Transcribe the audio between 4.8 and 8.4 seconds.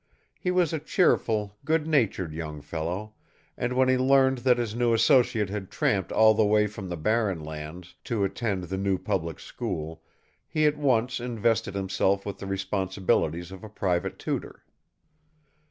associate had tramped all the way from the Barren Lands to